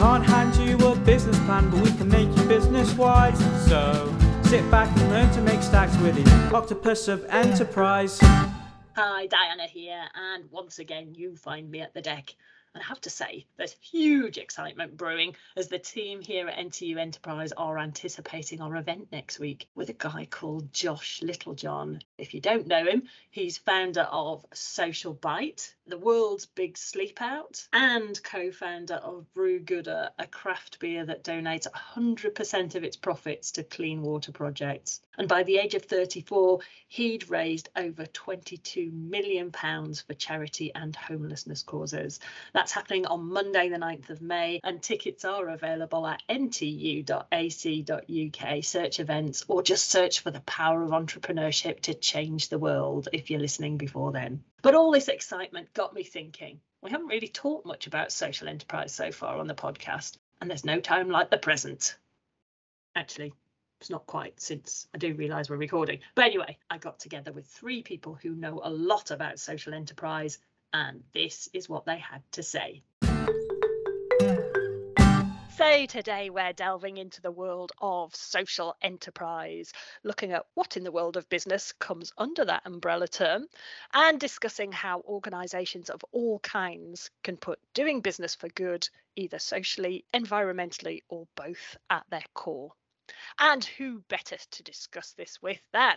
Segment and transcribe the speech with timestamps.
[0.00, 3.38] can't hand you a business plan, but we can make you business wise.
[3.68, 8.18] So sit back and learn to make stacks with the octopus of enterprise.
[8.96, 12.34] Hi, Diana here, and once again, you find me at the deck.
[12.72, 16.96] And I have to say, there's huge excitement brewing as the team here at NTU
[16.96, 22.00] Enterprise are anticipating our event next week with a guy called Josh Littlejohn.
[22.16, 27.66] If you don't know him, he's founder of Social Bite, the world's big sleep out,
[27.72, 33.64] and co founder of Brewgooder, a craft beer that donates 100% of its profits to
[33.64, 35.00] clean water projects.
[35.18, 41.62] And by the age of 34, he'd raised over £22 million for charity and homelessness
[41.62, 42.20] causes.
[42.54, 47.10] That's happening on Monday, the 9th of May, and tickets are available at ntu.ac.uk.
[48.64, 53.30] Search events or just search for the power of entrepreneurship to change the world if
[53.30, 54.42] you're listening before then.
[54.62, 56.60] But all this excitement got me thinking.
[56.82, 60.64] We haven't really talked much about social enterprise so far on the podcast, and there's
[60.64, 61.96] no time like the present.
[62.94, 63.32] Actually,
[63.80, 66.00] it's not quite since I do realise we're recording.
[66.14, 70.38] But anyway, I got together with three people who know a lot about social enterprise,
[70.72, 72.82] and this is what they had to say.
[75.70, 81.16] Today we're delving into the world of social enterprise, looking at what in the world
[81.16, 83.46] of business comes under that umbrella term,
[83.94, 90.04] and discussing how organisations of all kinds can put doing business for good, either socially,
[90.12, 92.72] environmentally, or both, at their core.
[93.38, 95.96] And who better to discuss this with than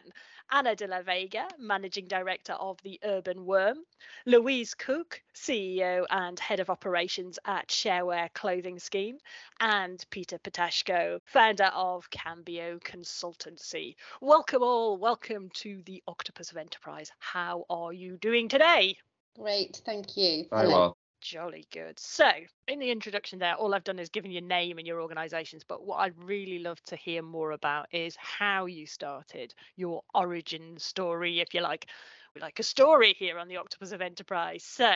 [0.51, 3.77] Anna de la Vega, Managing Director of the Urban Worm,
[4.25, 9.17] Louise Cooke, CEO and Head of Operations at Shareware Clothing Scheme,
[9.59, 13.95] and Peter Ptashko, founder of Cambio Consultancy.
[14.21, 17.11] Welcome all, welcome to the Octopus of Enterprise.
[17.19, 18.97] How are you doing today?
[19.37, 20.45] Great, thank you.
[20.49, 20.97] Very well.
[21.23, 21.97] Jolly good.
[21.97, 22.29] So,
[22.67, 25.63] in the introduction there, all I've done is given your name and your organisations.
[25.65, 30.77] But what I'd really love to hear more about is how you started, your origin
[30.77, 31.87] story, if you like.
[32.35, 34.65] We like a story here on the Octopus of Enterprise.
[34.65, 34.93] So,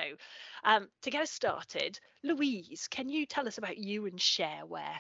[0.66, 5.00] um, to get us started, Louise, can you tell us about you and Shareware?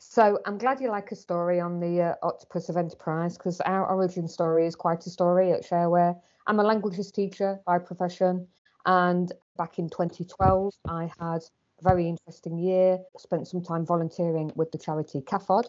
[0.00, 3.88] So I'm glad you like a story on the uh, Octopus of Enterprise because our
[3.88, 6.18] origin story is quite a story at Shareware.
[6.46, 8.48] I'm a languages teacher by profession,
[8.86, 12.98] and back in 2012, I had a very interesting year.
[13.18, 15.64] Spent some time volunteering with the charity CAFOD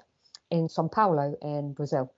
[0.52, 2.14] in Sao Paulo in Brazil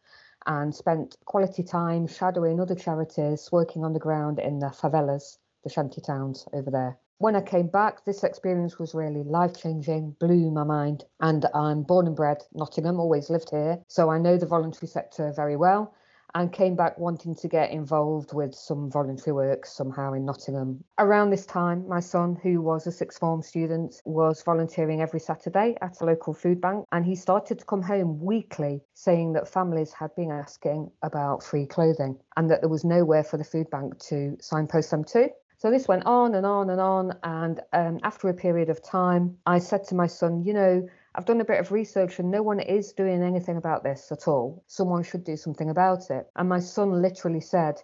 [0.46, 5.70] and spent quality time shadowing other charities, working on the ground in the favelas, the
[5.70, 6.98] shanty towns over there.
[7.20, 11.06] When I came back, this experience was really life changing, blew my mind.
[11.20, 13.80] And I'm born and bred Nottingham, always lived here.
[13.88, 15.94] So I know the voluntary sector very well
[16.36, 20.84] and came back wanting to get involved with some voluntary work somehow in Nottingham.
[21.00, 25.76] Around this time, my son, who was a sixth form student, was volunteering every Saturday
[25.82, 29.94] at a local food bank, and he started to come home weekly saying that families
[29.94, 33.98] had been asking about free clothing and that there was nowhere for the food bank
[34.00, 35.30] to signpost them to.
[35.62, 37.14] So this went on and on and on.
[37.22, 41.26] And um, after a period of time, I said to my son, you know, I've
[41.26, 44.64] done a bit of research and no one is doing anything about this at all.
[44.68, 46.28] Someone should do something about it.
[46.36, 47.82] And my son literally said,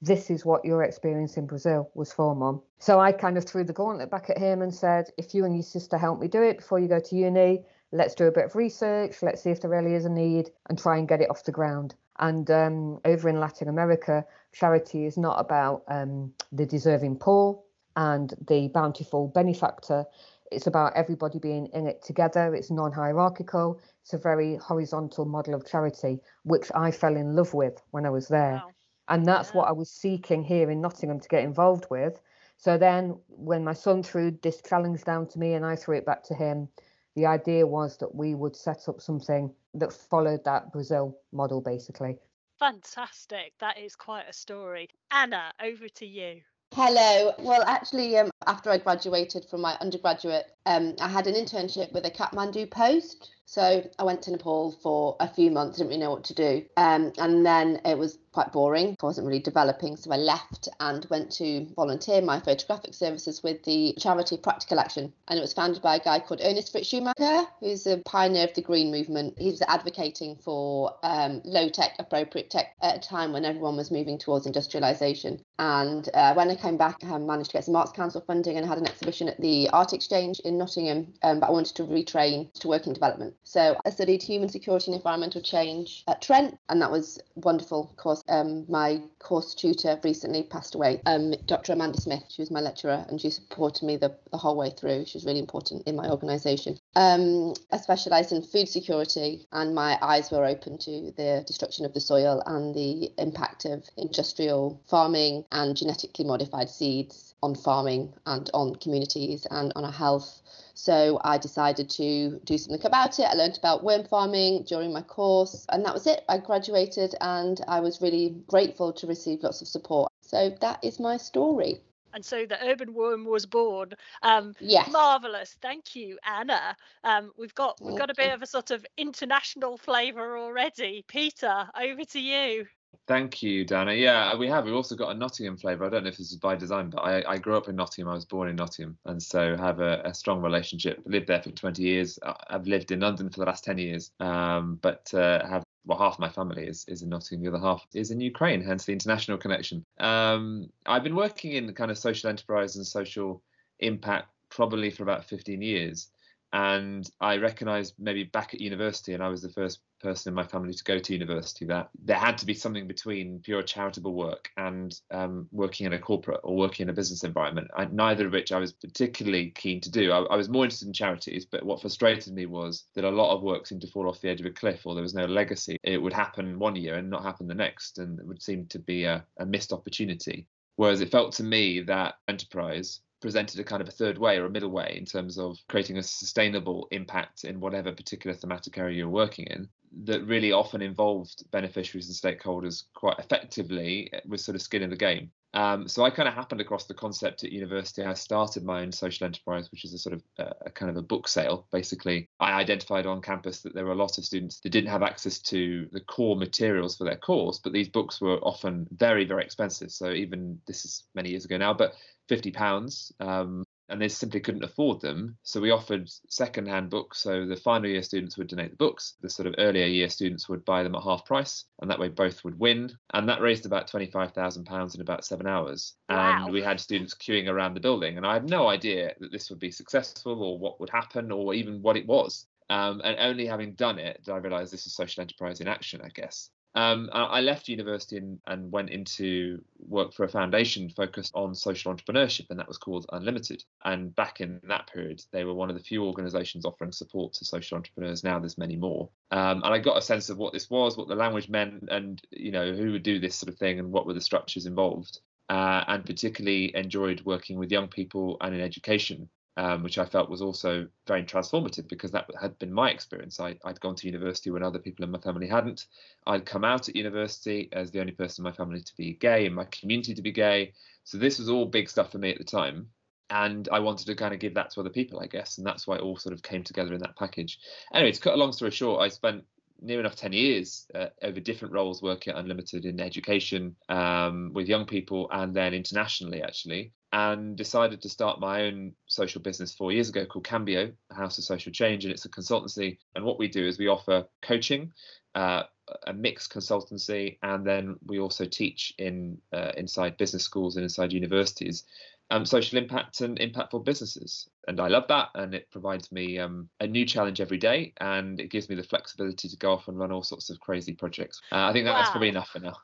[0.00, 2.62] This is what your experience in Brazil was for, mum.
[2.78, 5.54] So I kind of threw the gauntlet back at him and said, If you and
[5.54, 8.46] your sister help me do it before you go to uni, let's do a bit
[8.46, 11.28] of research, let's see if there really is a need and try and get it
[11.28, 11.94] off the ground.
[12.18, 17.60] And um, over in Latin America, charity is not about um, the deserving poor
[17.96, 20.06] and the bountiful benefactor.
[20.50, 22.54] It's about everybody being in it together.
[22.54, 23.80] It's non hierarchical.
[24.02, 28.10] It's a very horizontal model of charity, which I fell in love with when I
[28.10, 28.62] was there.
[28.64, 28.70] Wow.
[29.08, 29.58] And that's yeah.
[29.58, 32.20] what I was seeking here in Nottingham to get involved with.
[32.56, 36.04] So then, when my son threw this challenge down to me and I threw it
[36.04, 36.68] back to him,
[37.16, 42.18] the idea was that we would set up something that followed that Brazil model, basically.
[42.58, 43.54] Fantastic.
[43.60, 44.90] That is quite a story.
[45.10, 46.42] Anna, over to you.
[46.74, 47.32] Hello.
[47.38, 52.06] Well, actually, um, after I graduated from my undergraduate, um, I had an internship with
[52.06, 53.30] a Kathmandu Post.
[53.50, 56.64] So I went to Nepal for a few months, didn't really know what to do.
[56.76, 58.96] Um, and then it was quite boring.
[59.02, 59.96] I wasn't really developing.
[59.96, 65.12] So I left and went to volunteer my photographic services with the charity Practical Action.
[65.26, 68.54] And it was founded by a guy called Ernest Fritz Schumacher, who's a pioneer of
[68.54, 69.34] the green movement.
[69.36, 73.90] He was advocating for um, low tech, appropriate tech at a time when everyone was
[73.90, 75.44] moving towards industrialization.
[75.58, 78.64] And uh, when I came back, I managed to get some Arts Council funding and
[78.64, 81.12] had an exhibition at the Art Exchange in Nottingham.
[81.24, 83.34] Um, but I wanted to retrain to work in development.
[83.42, 87.96] So I studied human security and environmental change at Trent, and that was wonderful Of
[87.96, 88.22] course.
[88.28, 91.72] Um, my course tutor recently passed away, um, Dr.
[91.72, 92.22] Amanda Smith.
[92.28, 95.06] She was my lecturer, and she supported me the, the whole way through.
[95.06, 96.78] She was really important in my organisation.
[96.94, 101.94] Um, I specialised in food security, and my eyes were open to the destruction of
[101.94, 108.50] the soil and the impact of industrial farming and genetically modified seeds on farming and
[108.54, 110.42] on communities and on our health.
[110.74, 113.24] So I decided to do something about it.
[113.24, 116.24] I learned about worm farming during my course, and that was it.
[116.28, 120.12] I graduated and I was really grateful to receive lots of support.
[120.22, 121.80] So that is my story
[122.12, 123.92] and so the urban worm was born
[124.22, 128.46] um yes marvelous thank you anna um we've got we've got a bit of a
[128.46, 132.66] sort of international flavor already peter over to you
[133.06, 133.92] Thank you, Dana.
[133.92, 134.64] Yeah, we have.
[134.64, 135.84] We've also got a Nottingham flavour.
[135.84, 138.10] I don't know if this is by design, but I, I grew up in Nottingham.
[138.10, 141.02] I was born in Nottingham, and so have a, a strong relationship.
[141.06, 142.18] Lived there for 20 years.
[142.48, 146.18] I've lived in London for the last 10 years, um, but uh, have well, half
[146.18, 149.38] my family is, is in Nottingham, the other half is in Ukraine, hence the international
[149.38, 149.84] connection.
[149.98, 153.42] Um, I've been working in kind of social enterprise and social
[153.78, 156.10] impact probably for about 15 years
[156.52, 160.44] and I recognised maybe back at university, and I was the first person in my
[160.44, 164.50] family to go to university, that there had to be something between pure charitable work
[164.56, 167.68] and um, working in a corporate or working in a business environment.
[167.76, 170.10] I, neither of which I was particularly keen to do.
[170.10, 173.34] I, I, was more interested in charities, but what frustrated me was that a lot
[173.34, 175.26] of work seemed to fall off the edge of a cliff, or there was no
[175.26, 175.76] legacy.
[175.84, 178.78] It would happen one year and not happen the next, and it would seem to
[178.78, 180.46] be a, a missed opportunity.
[180.76, 184.46] Whereas it felt to me that enterprise presented a kind of a third way or
[184.46, 188.96] a middle way in terms of creating a sustainable impact in whatever particular thematic area
[188.96, 189.68] you're working in
[190.04, 194.96] that really often involved beneficiaries and stakeholders quite effectively with sort of skin in the
[194.96, 195.30] game.
[195.52, 198.04] Um, so I kind of happened across the concept at university.
[198.04, 200.96] I started my own social enterprise, which is a sort of uh, a kind of
[200.96, 201.66] a book sale.
[201.72, 205.02] Basically, I identified on campus that there were a lot of students that didn't have
[205.02, 209.42] access to the core materials for their course, but these books were often very, very
[209.42, 209.90] expensive.
[209.90, 211.94] So even this is many years ago now, but
[212.30, 215.36] 50 pounds um, and they simply couldn't afford them.
[215.42, 217.18] So we offered second-hand books.
[217.18, 219.16] So the final year students would donate the books.
[219.20, 222.06] The sort of earlier year students would buy them at half price, and that way
[222.06, 222.92] both would win.
[223.12, 225.94] And that raised about twenty-five thousand pounds in about seven hours.
[226.08, 226.44] Wow.
[226.44, 229.50] And we had students queuing around the building, and I had no idea that this
[229.50, 232.46] would be successful or what would happen or even what it was.
[232.70, 236.00] Um, and only having done it did I realise this is social enterprise in action,
[236.04, 236.50] I guess.
[236.74, 241.92] Um, I left university and, and, went into work for a foundation focused on social
[241.92, 243.64] entrepreneurship, and that was called Unlimited.
[243.84, 247.44] And back in that period, they were one of the few organisations offering support to
[247.44, 248.22] social entrepreneurs.
[248.22, 249.08] Now there's many more.
[249.32, 252.22] Um, and I got a sense of what this was, what the language meant, and
[252.30, 255.18] you know who would do this sort of thing, and what were the structures involved.
[255.48, 260.30] Uh, and particularly enjoyed working with young people and in education um, which I felt
[260.30, 263.40] was also very transformative because that had been my experience.
[263.40, 265.86] I, had gone to university when other people in my family hadn't.
[266.26, 269.46] I'd come out at university as the only person in my family to be gay,
[269.46, 270.72] in my community to be gay.
[271.04, 272.88] So this was all big stuff for me at the time.
[273.28, 275.58] And I wanted to kind of give that to other people, I guess.
[275.58, 277.58] And that's why it all sort of came together in that package.
[277.92, 279.44] Anyway, to cut a long story short, I spent
[279.80, 284.68] near enough 10 years uh, over different roles working at Unlimited in education um, with
[284.68, 289.92] young people and then internationally, actually and decided to start my own social business four
[289.92, 292.98] years ago called Cambio, House of Social Change, and it's a consultancy.
[293.14, 294.92] And what we do is we offer coaching,
[295.34, 295.64] uh,
[296.06, 301.12] a mixed consultancy, and then we also teach in uh, inside business schools and inside
[301.12, 301.84] universities.
[302.32, 304.48] Um, social impact and impactful businesses.
[304.68, 305.30] And I love that.
[305.34, 307.92] And it provides me um, a new challenge every day.
[308.00, 310.92] And it gives me the flexibility to go off and run all sorts of crazy
[310.92, 311.42] projects.
[311.50, 311.98] Uh, I think that, wow.
[311.98, 312.76] that's probably enough for now.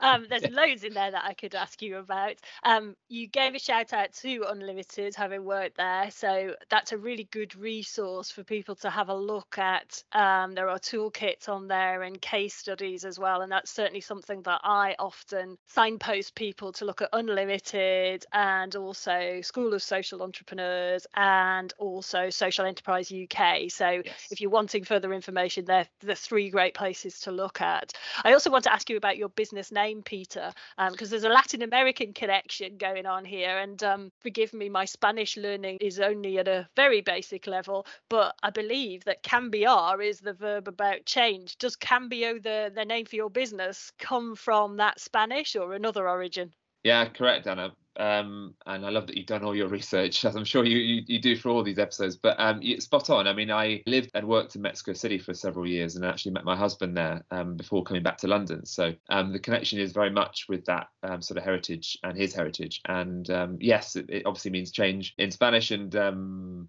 [0.00, 2.34] Um, there's loads in there that I could ask you about.
[2.64, 7.24] Um, you gave a shout out to Unlimited, having worked there, so that's a really
[7.30, 10.02] good resource for people to have a look at.
[10.12, 14.42] Um, there are toolkits on there and case studies as well, and that's certainly something
[14.42, 21.06] that I often signpost people to look at Unlimited and also School of Social Entrepreneurs
[21.14, 23.70] and also Social Enterprise UK.
[23.70, 24.28] So yes.
[24.30, 27.92] if you're wanting further information, they're the three great places to look at.
[28.24, 31.28] I also want to ask you about your business name, Peter, because um, there's a
[31.28, 33.58] Latin American connection going on here.
[33.58, 38.34] And um, forgive me, my Spanish learning is only at a very basic level, but
[38.42, 41.58] I believe that cambiar is the verb about change.
[41.58, 46.52] Does cambio, the, the name for your business, come from that Spanish or another origin?
[46.84, 47.72] Yeah, correct, Anna.
[47.98, 51.02] Um, and I love that you've done all your research, as I'm sure you, you,
[51.06, 52.16] you do for all these episodes.
[52.16, 53.26] But um, spot on.
[53.26, 56.44] I mean, I lived and worked in Mexico City for several years, and actually met
[56.44, 58.64] my husband there um, before coming back to London.
[58.66, 62.34] So um, the connection is very much with that um, sort of heritage and his
[62.34, 62.80] heritage.
[62.86, 65.90] And um, yes, it, it, obviously means change in Spanish, and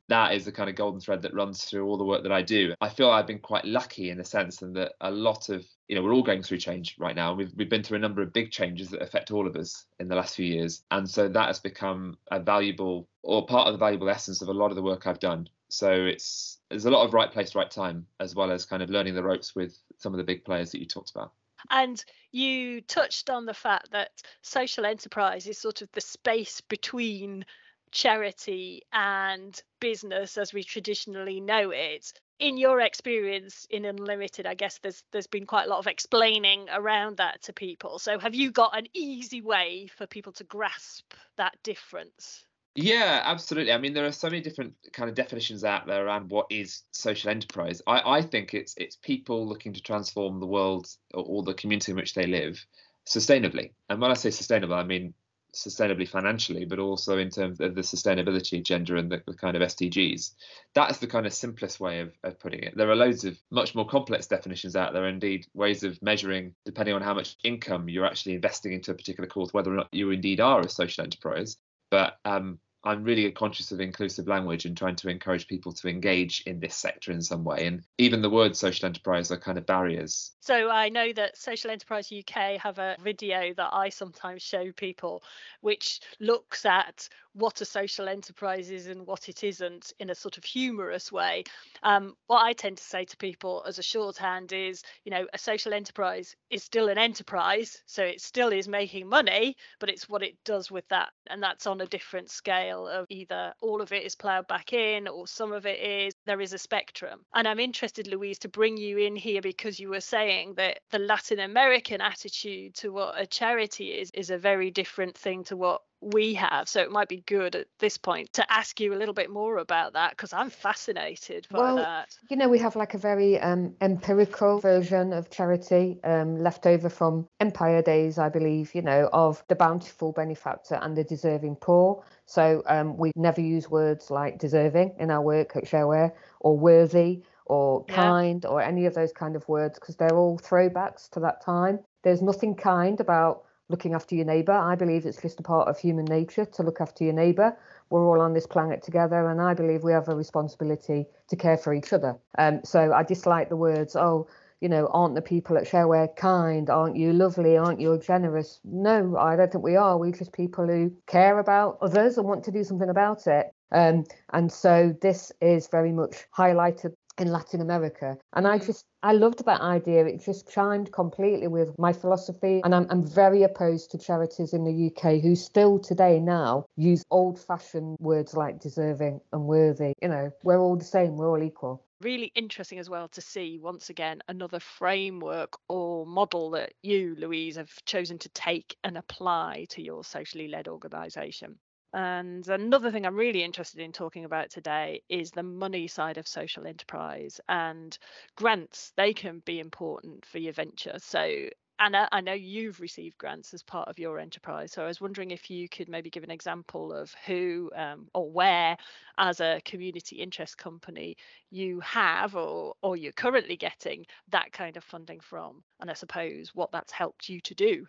[0.10, 2.42] that is the kind of golden thread that runs through all the work that I
[2.42, 2.74] do.
[2.82, 5.98] I feel I've been quite lucky in a sense, and that a lot of you
[5.98, 7.33] know we're all going through change right now.
[7.33, 10.07] We've we've been through a number of big changes that affect all of us in
[10.07, 13.77] the last few years, and so that has become a valuable or part of the
[13.77, 17.05] valuable essence of a lot of the work I've done So it's there's a lot
[17.05, 20.13] of right place, right time, as well as kind of learning the ropes with some
[20.13, 21.33] of the big players that you talked about.
[21.69, 27.45] And you touched on the fact that social enterprise is sort of the space between
[27.91, 34.79] charity and business as we traditionally know it in your experience in unlimited i guess
[34.79, 38.51] there's there's been quite a lot of explaining around that to people so have you
[38.51, 43.74] got an easy way for people to grasp that difference yeah, absolutely.
[43.74, 46.83] I mean, there are so many different kind of definitions out there around what is
[46.91, 47.81] social enterprise.
[47.86, 51.91] I, I think it's it's people looking to transform the world or, or the community
[51.91, 52.65] in which they live
[53.05, 53.74] sustainably.
[53.89, 55.13] And when I say sustainable, I mean
[55.53, 59.62] sustainably financially, but also in terms of the sustainability agenda and the, the, kind of
[59.62, 60.31] SDGs.
[60.74, 62.75] That's the kind of simplest way of, of putting it.
[62.75, 66.96] There are loads of much more complex definitions out there, indeed, ways of measuring, depending
[66.96, 70.12] on how much income you're actually investing into a particular cause, whether or not you
[70.12, 71.58] indeed are a social enterprise.
[71.89, 76.41] But um, I'm really conscious of inclusive language and trying to encourage people to engage
[76.47, 77.67] in this sector in some way.
[77.67, 80.31] And even the word social enterprise are kind of barriers.
[80.39, 85.23] So I know that Social Enterprise UK have a video that I sometimes show people,
[85.61, 90.38] which looks at what a social enterprise is and what it isn't in a sort
[90.38, 91.43] of humorous way.
[91.83, 95.38] Um, what I tend to say to people as a shorthand is, you know, a
[95.38, 100.23] social enterprise is still an enterprise, so it still is making money, but it's what
[100.23, 104.03] it does with that, and that's on a different scale of either all of it
[104.03, 106.13] is ploughed back in or some of it is.
[106.25, 109.89] There is a spectrum, and I'm interested, Louise, to bring you in here because you
[109.89, 114.71] were saying that the Latin American attitude to what a charity is is a very
[114.71, 116.67] different thing to what we have.
[116.67, 119.58] So it might be good at this point to ask you a little bit more
[119.58, 122.10] about that because I'm fascinated by well, that.
[122.29, 126.89] You know, we have like a very um, empirical version of charity um, left over
[126.89, 132.03] from empire days, I believe, you know, of the bountiful benefactor and the deserving poor.
[132.25, 137.22] So um, we never use words like deserving in our work at Shareware or worthy
[137.46, 138.50] or kind yeah.
[138.50, 141.79] or any of those kind of words because they're all throwbacks to that time.
[142.03, 144.54] There's nothing kind about looking after your neighbour.
[144.54, 147.58] I believe it's just a part of human nature to look after your neighbour.
[147.90, 151.58] We're all on this planet together, and I believe we have a responsibility to care
[151.58, 152.18] for each other.
[152.38, 154.28] Um, so I dislike the words, oh,
[154.62, 156.70] you know, aren't the people at Shareware kind?
[156.70, 157.58] Aren't you lovely?
[157.58, 158.60] Aren't you generous?
[158.63, 159.98] No, I don't think we are.
[159.98, 163.48] We're just people who care about others and want to do something about it.
[163.72, 168.18] Um, and so this is very much highlighted in Latin America.
[168.34, 170.06] And I just, I loved that idea.
[170.06, 172.62] It just chimed completely with my philosophy.
[172.63, 177.03] And I'm, I'm very opposed to charities in the UK who still today now use
[177.12, 179.94] old fashioned words like deserving and worthy.
[180.01, 183.60] You know, we're all the same, we're all equal really interesting as well to see
[183.62, 189.68] once again another framework or model that you louise have chosen to take and apply
[189.70, 191.60] to your socially led organization
[191.93, 196.27] and another thing I'm really interested in talking about today is the money side of
[196.27, 197.98] social enterprise and
[198.36, 198.93] grants.
[198.95, 200.98] They can be important for your venture.
[201.00, 204.71] So, Anna, I know you've received grants as part of your enterprise.
[204.71, 208.31] So I was wondering if you could maybe give an example of who um, or
[208.31, 208.77] where,
[209.17, 211.17] as a community interest company,
[211.50, 215.63] you have or, or you're currently getting that kind of funding from.
[215.79, 217.88] And I suppose what that's helped you to do.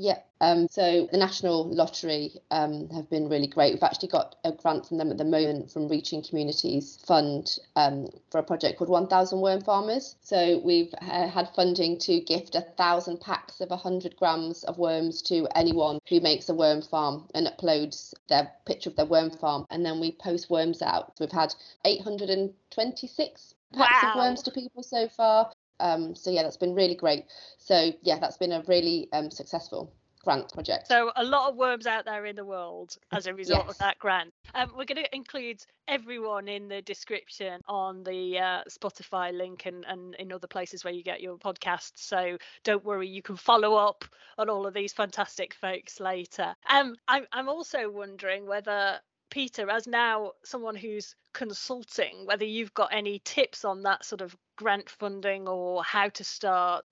[0.00, 3.74] Yeah, um, so the National Lottery um, have been really great.
[3.74, 8.08] We've actually got a grant from them at the moment from Reaching Communities Fund um,
[8.30, 10.14] for a project called 1000 Worm Farmers.
[10.22, 15.20] So we've uh, had funding to gift a thousand packs of 100 grams of worms
[15.22, 19.66] to anyone who makes a worm farm and uploads their picture of their worm farm.
[19.68, 21.14] And then we post worms out.
[21.18, 21.52] We've had
[21.84, 24.10] 826 packs wow.
[24.12, 25.50] of worms to people so far.
[25.80, 27.24] Um, so yeah, that's been really great.
[27.58, 29.92] So yeah, that's been a really um, successful
[30.24, 30.88] grant project.
[30.88, 33.74] So a lot of worms out there in the world as a result yes.
[33.74, 34.32] of that grant.
[34.54, 39.84] Um, we're going to include everyone in the description on the uh, Spotify link and,
[39.88, 41.92] and in other places where you get your podcasts.
[41.96, 44.04] So don't worry, you can follow up
[44.36, 46.54] on all of these fantastic folks later.
[46.68, 48.98] Um, I'm, I'm also wondering whether
[49.30, 54.36] Peter, as now someone who's consulting, whether you've got any tips on that sort of
[54.56, 56.84] grant funding or how to start.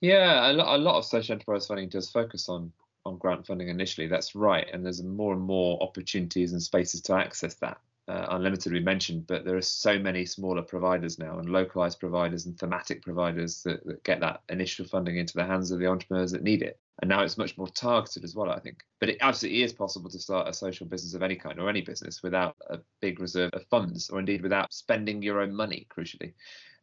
[0.00, 2.72] Yeah, a lot, a lot of social enterprise funding does focus on
[3.04, 4.06] on grant funding initially.
[4.06, 7.78] That's right, and there's more and more opportunities and spaces to access that.
[8.08, 12.46] Uh, unlimited we mentioned, but there are so many smaller providers now and localized providers
[12.46, 16.30] and thematic providers that, that get that initial funding into the hands of the entrepreneurs
[16.30, 18.78] that need it and now it's much more targeted as well i think.
[19.00, 21.82] But it absolutely is possible to start a social business of any kind or any
[21.82, 26.32] business without a big reserve of funds or indeed without spending your own money crucially.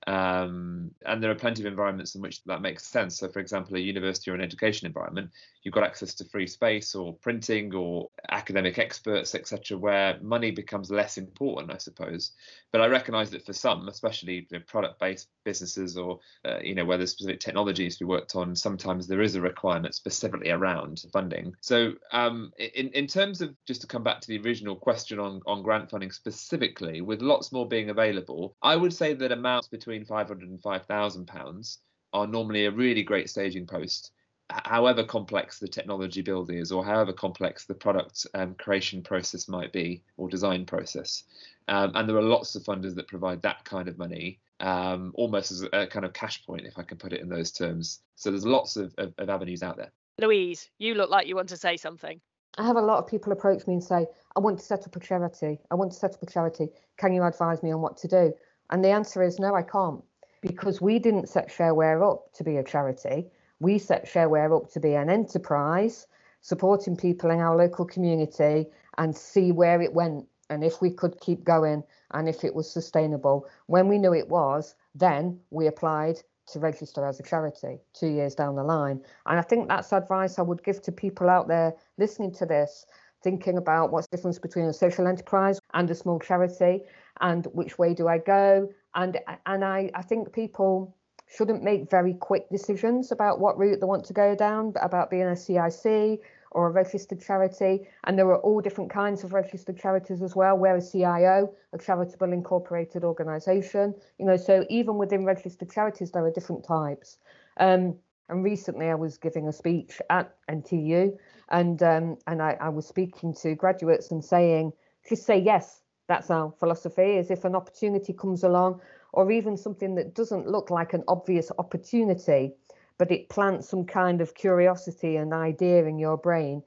[0.06, 3.18] Um, and there are plenty of environments in which that makes sense.
[3.18, 5.32] So for example a university or an education environment
[5.64, 10.92] you've got access to free space or printing or academic experts, etc., where money becomes
[10.92, 12.32] less important, I suppose.
[12.72, 16.98] But I recognise that for some, especially know, product-based businesses or uh, you know where
[16.98, 21.54] there's specific technologies to be worked on, sometimes there is a requirement specifically around funding.
[21.62, 25.42] So um, in in terms of just to come back to the original question on
[25.46, 30.06] on grant funding specifically, with lots more being available, I would say that amounts between
[30.06, 31.80] 500 and 5,000 pounds
[32.12, 34.12] are normally a really great staging post
[34.50, 39.72] however complex the technology build is or however complex the product um, creation process might
[39.72, 41.24] be or design process
[41.70, 45.52] um, and there are lots of funders that provide that kind of money um, almost
[45.52, 48.30] as a, kind of cash point if i can put it in those terms so
[48.30, 51.58] there's lots of, of, of avenues out there louise you look like you want to
[51.58, 52.20] say something
[52.58, 54.96] I have a lot of people approach me and say, I want to set up
[54.96, 55.60] a charity.
[55.72, 56.70] I want to set up a charity.
[56.98, 58.32] Can you advise me on what to do?
[58.70, 60.04] And the answer is no, I can't.
[60.42, 63.32] Because we didn't set Shareware up to be a charity
[63.64, 66.06] we set Shareware up to be an enterprise,
[66.42, 68.68] supporting people in our local community
[68.98, 72.70] and see where it went and if we could keep going and if it was
[72.70, 73.48] sustainable.
[73.68, 76.18] When we knew it was, then we applied
[76.48, 79.00] to register as a charity two years down the line.
[79.26, 82.86] And I think that's advice I would give to people out there listening to this,
[83.24, 86.84] thinking about what's the difference between a social enterprise and a small charity
[87.22, 88.70] and which way do I go.
[88.94, 90.94] And and I, I think people
[91.36, 95.24] shouldn't make very quick decisions about what route they want to go down, about being
[95.24, 96.22] a CIC
[96.52, 97.88] or a registered charity.
[98.04, 100.56] And there are all different kinds of registered charities as well.
[100.58, 103.96] We're a CIO, a charitable incorporated organisation.
[104.20, 107.18] You know, so even within registered charities, there are different types.
[107.58, 107.96] Um,
[108.30, 111.18] and recently, I was giving a speech at NTU,
[111.50, 114.72] and um, and I, I was speaking to graduates and saying,
[115.08, 115.82] just say yes.
[116.08, 117.18] That's our philosophy.
[117.18, 118.82] Is if an opportunity comes along,
[119.14, 122.52] or even something that doesn't look like an obvious opportunity,
[122.98, 126.64] but it plants some kind of curiosity and idea in your brain,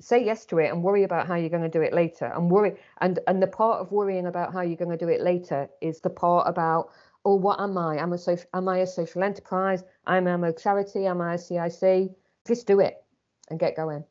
[0.00, 2.24] say yes to it and worry about how you're going to do it later.
[2.34, 5.20] And worry and and the part of worrying about how you're going to do it
[5.20, 6.90] later is the part about
[7.24, 7.98] oh what am I?
[7.98, 9.84] Am a social am I a social enterprise?
[10.06, 11.06] Am I a charity?
[11.06, 12.10] Am I a CIC?
[12.46, 12.96] Just do it
[13.50, 14.04] and get going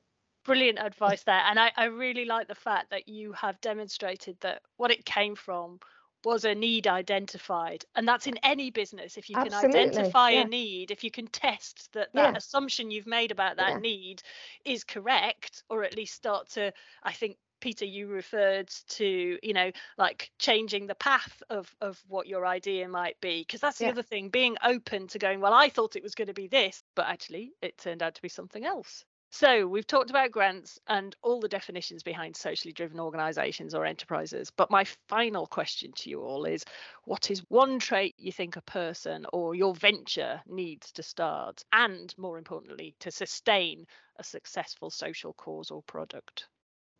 [0.45, 4.63] brilliant advice there and I, I really like the fact that you have demonstrated that
[4.77, 5.79] what it came from
[6.25, 9.79] was a need identified and that's in any business if you can Absolutely.
[9.79, 10.41] identify yeah.
[10.41, 12.37] a need if you can test that that yeah.
[12.37, 13.79] assumption you've made about that yeah.
[13.79, 14.21] need
[14.65, 16.71] is correct or at least start to
[17.03, 22.27] i think peter you referred to you know like changing the path of of what
[22.27, 25.69] your idea might be because that's the other thing being open to going well i
[25.69, 28.65] thought it was going to be this but actually it turned out to be something
[28.65, 33.85] else so we've talked about grants and all the definitions behind socially driven organisations or
[33.85, 34.51] enterprises.
[34.51, 36.65] But my final question to you all is
[37.03, 42.13] what is one trait you think a person or your venture needs to start and
[42.17, 43.85] more importantly to sustain
[44.17, 46.47] a successful social cause or product?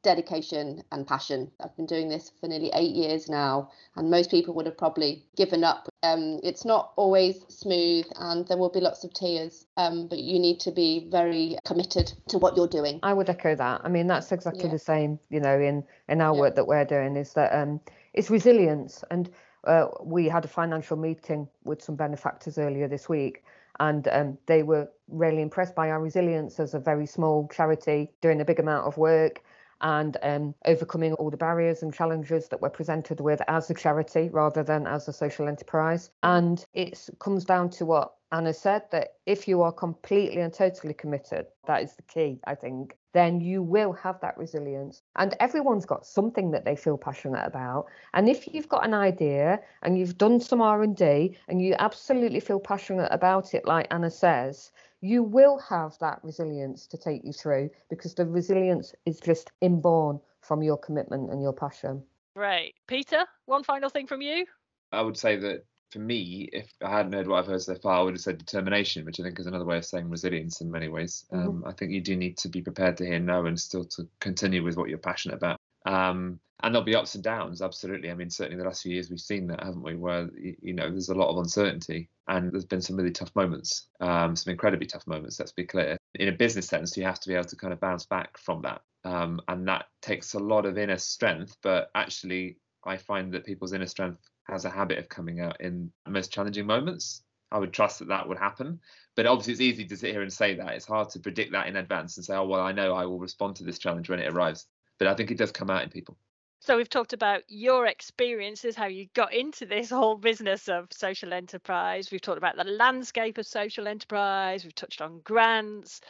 [0.01, 1.51] Dedication and passion.
[1.61, 5.23] I've been doing this for nearly eight years now, and most people would have probably
[5.35, 5.89] given up.
[6.03, 10.39] Um, it's not always smooth, and there will be lots of tears, um, but you
[10.39, 12.99] need to be very committed to what you're doing.
[13.03, 13.81] I would echo that.
[13.83, 14.71] I mean, that's exactly yeah.
[14.71, 16.41] the same, you know, in in our yeah.
[16.41, 17.81] work that we're doing is that um,
[18.13, 19.03] it's resilience.
[19.11, 19.29] And
[19.65, 23.43] uh, we had a financial meeting with some benefactors earlier this week.
[23.81, 28.41] And um, they were really impressed by our resilience as a very small charity doing
[28.41, 29.41] a big amount of work
[29.81, 34.29] and um, overcoming all the barriers and challenges that we're presented with as a charity
[34.29, 36.11] rather than as a social enterprise.
[36.23, 40.93] And it comes down to what Anna said that if you are completely and totally
[40.93, 45.01] committed, that is the key, I think, then you will have that resilience.
[45.15, 47.87] And everyone's got something that they feel passionate about.
[48.13, 52.59] And if you've got an idea and you've done some R&D and you absolutely feel
[52.59, 57.69] passionate about it, like Anna says, you will have that resilience to take you through
[57.89, 62.03] because the resilience is just inborn from your commitment and your passion.
[62.35, 62.73] Right.
[62.87, 64.45] Peter, one final thing from you?
[64.91, 67.99] I would say that for me, if I hadn't heard what I've heard so far,
[67.99, 70.69] I would have said determination, which I think is another way of saying resilience in
[70.69, 71.25] many ways.
[71.31, 71.47] Mm-hmm.
[71.47, 74.07] Um, I think you do need to be prepared to hear no and still to
[74.19, 75.59] continue with what you're passionate about.
[75.85, 78.11] Um, and there'll be ups and downs, absolutely.
[78.11, 79.95] I mean, certainly the last few years we've seen that, haven't we?
[79.95, 83.87] Where you know there's a lot of uncertainty, and there's been some really tough moments,
[84.01, 85.39] um, some incredibly tough moments.
[85.39, 85.97] Let's be clear.
[86.15, 88.61] In a business sense, you have to be able to kind of bounce back from
[88.63, 91.55] that, um, and that takes a lot of inner strength.
[91.63, 95.91] But actually, I find that people's inner strength has a habit of coming out in
[96.05, 97.23] the most challenging moments.
[97.51, 98.79] I would trust that that would happen.
[99.15, 100.73] But obviously, it's easy to sit here and say that.
[100.73, 103.19] It's hard to predict that in advance and say, oh, well, I know I will
[103.19, 104.67] respond to this challenge when it arrives.
[104.97, 106.17] But I think it does come out in people.
[106.61, 111.33] So we've talked about your experiences, how you got into this whole business of social
[111.33, 112.11] enterprise.
[112.11, 114.63] We've talked about the landscape of social enterprise.
[114.63, 116.01] We've touched on grants.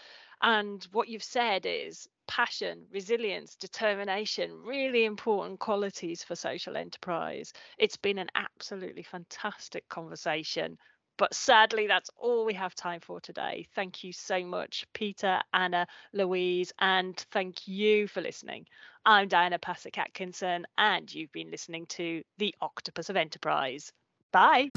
[0.42, 7.54] And what you've said is passion, resilience, determination, really important qualities for social enterprise.
[7.78, 10.78] It's been an absolutely fantastic conversation.
[11.20, 13.68] But sadly, that's all we have time for today.
[13.76, 18.66] Thank you so much, Peter, Anna, Louise, and thank you for listening.
[19.06, 23.92] I'm Diana Pasek Atkinson, and you've been listening to The Octopus of Enterprise.
[24.32, 24.70] Bye.